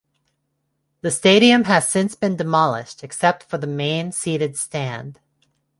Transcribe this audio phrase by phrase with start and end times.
[1.01, 5.19] The stadium has since been demolished except for the main seated stand.